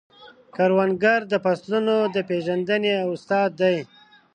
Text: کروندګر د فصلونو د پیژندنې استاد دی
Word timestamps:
کروندګر 0.55 1.19
د 1.31 1.33
فصلونو 1.43 1.95
د 2.15 2.15
پیژندنې 2.29 2.93
استاد 3.13 3.49
دی 3.61 3.77